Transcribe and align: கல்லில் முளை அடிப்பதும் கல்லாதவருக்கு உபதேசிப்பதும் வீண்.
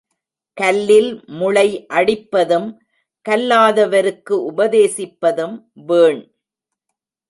கல்லில் 0.57 1.09
முளை 1.25 1.85
அடிப்பதும் 1.87 2.67
கல்லாதவருக்கு 3.25 4.35
உபதேசிப்பதும் 4.51 5.55
வீண். 5.87 6.21